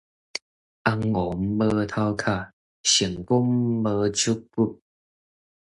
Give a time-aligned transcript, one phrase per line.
[0.03, 0.07] 尪王
[1.39, 2.49] 無頭殼，
[2.81, 4.81] 聖公無手骨